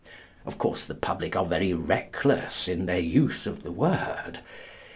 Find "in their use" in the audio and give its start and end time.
2.67-3.45